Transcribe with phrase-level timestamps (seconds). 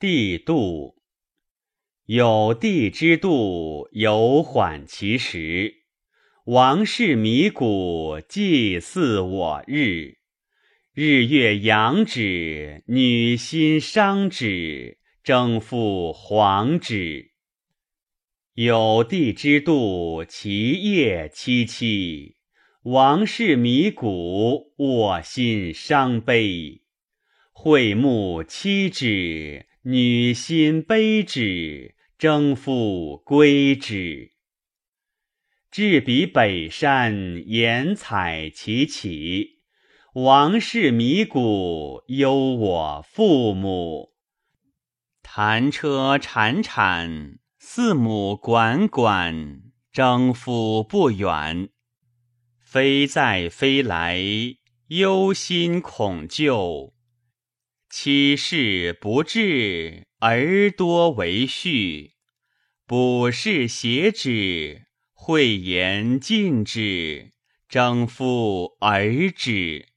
[0.00, 0.96] 帝度。
[2.06, 5.74] 有帝之度，有缓其时。
[6.46, 10.16] 王室迷谷，祭祀我日。
[10.94, 17.32] 日月阳止，女心伤止，征复黄止。
[18.54, 22.36] 有帝之度，其夜凄凄。
[22.84, 26.80] 王室迷谷，我心伤悲。
[27.52, 31.96] 会穆妻止，女心悲止。
[32.18, 34.32] 征复归之，
[35.70, 39.62] 至彼北山，言采其起。
[40.12, 44.10] 王室迷谷，忧我父母。
[45.22, 51.70] 弹车潺潺，四母管管，征夫不远。
[52.58, 54.20] 飞在飞来，
[54.88, 56.92] 忧心恐旧。
[57.90, 62.12] 妻事不至，而多为序。
[62.86, 67.32] 卜筮写止，讳言禁之，
[67.68, 69.89] 征夫而止。